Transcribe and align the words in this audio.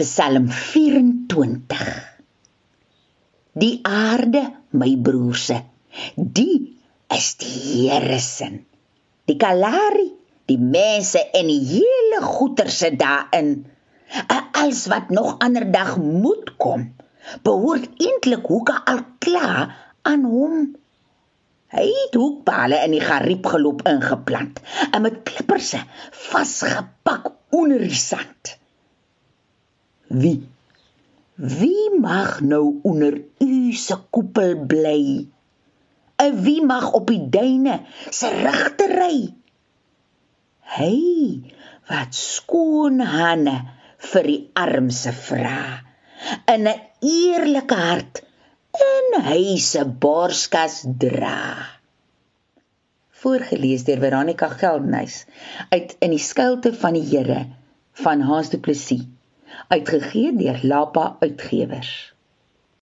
Psalm 0.00 0.46
24 0.48 1.80
Die 3.52 3.80
aarde, 3.84 4.40
my 4.72 4.94
broerse, 4.96 5.58
die 6.16 6.78
is 7.12 7.26
die 7.42 7.50
Here 7.90 8.16
se. 8.24 8.48
Die 9.28 9.36
Kalahari, 9.36 10.06
die 10.48 10.56
mense 10.56 11.20
en 11.36 11.50
die 11.52 11.60
hele 11.74 12.22
goederse 12.24 12.88
daarin, 12.96 13.50
alles 14.62 14.86
wat 14.88 15.12
nog 15.12 15.34
ander 15.44 15.66
dag 15.68 15.98
moet 16.00 16.54
kom, 16.56 16.86
behoort 17.44 18.00
eintlik 18.00 18.48
hoeke 18.48 18.78
al 18.88 19.02
klaar 19.20 19.74
aan 20.08 20.24
hom. 20.24 20.62
Hy 21.76 21.84
het 21.90 22.16
hoekpale 22.16 22.80
in 22.86 22.96
die 22.96 23.04
gariep 23.04 23.52
geloop 23.52 23.84
ingeplant 23.92 24.64
en 24.88 25.04
met 25.04 25.20
klipperse 25.28 25.82
vasgepak 26.24 27.34
onder 27.52 27.84
die 27.84 28.00
sand. 28.06 28.56
Wie? 30.10 30.42
Wie 31.38 31.90
mag 32.00 32.40
nou 32.42 32.80
onder 32.82 33.14
u 33.38 33.72
se 33.72 33.96
koepel 34.10 34.56
bly? 34.66 35.26
En 36.18 36.42
wie 36.42 36.64
mag 36.66 36.92
op 36.92 37.06
die 37.06 37.28
duine 37.30 37.76
se 38.10 38.28
regtery? 38.42 39.30
Hy 40.74 40.96
wat 41.86 42.14
skoon 42.14 42.98
hande 43.00 43.54
vir 44.10 44.26
die 44.26 44.40
armse 44.58 45.12
vra 45.14 45.62
in 46.54 46.66
'n 46.66 46.82
eerlike 47.12 47.78
hart 47.78 48.22
in 48.88 49.22
hy 49.28 49.56
se 49.62 49.86
borskas 50.02 50.82
dra. 51.06 51.38
Voorgeles 53.22 53.86
deur 53.86 54.02
Veronica 54.02 54.50
Geldnys 54.58 55.22
uit 55.70 55.96
in 56.02 56.18
die 56.18 56.24
skuilte 56.26 56.74
van 56.82 56.98
die 56.98 57.06
Here 57.14 57.46
van 58.02 58.26
Hans 58.26 58.50
Du 58.50 58.58
Plessis 58.58 59.06
uitgegee 59.68 60.36
deur 60.36 60.58
Lapa 60.62 61.16
Uitgewers. 61.20 62.14